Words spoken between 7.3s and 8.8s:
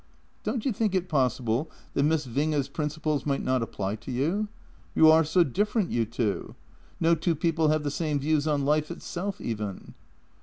people have the same views on